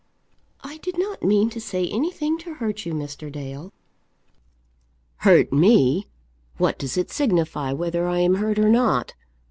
"I 0.61 0.77
did 0.77 0.97
not 0.97 1.21
mean 1.21 1.51
to 1.51 1.61
say 1.61 1.87
anything 1.87 2.39
to 2.39 2.55
hurt 2.55 2.87
you, 2.87 2.93
Mr. 2.95 3.31
Dale." 3.31 3.71
"Hurt 5.17 5.53
me! 5.53 6.07
What 6.57 6.79
does 6.79 6.97
it 6.97 7.11
signify 7.11 7.71
whether 7.71 8.07
I 8.07 8.17
am 8.21 8.33
hurt 8.41 8.57
or 8.57 8.69
not? 8.69 9.13